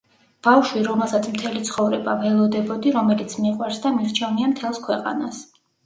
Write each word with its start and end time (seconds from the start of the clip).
ბავშვი, 0.45 0.79
რომელსაც 0.87 1.27
მთელი 1.33 1.61
ცხოვრება 1.67 2.17
ველოდებოდი, 2.25 2.97
რომელიც 2.99 3.39
მიყვარს 3.45 3.81
და 3.87 3.97
მირჩევნია 4.03 4.53
მთელს 4.57 4.87
ქვეყანას. 4.91 5.49